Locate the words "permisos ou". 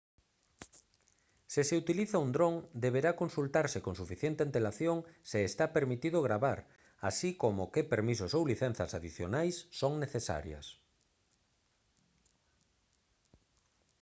7.93-8.43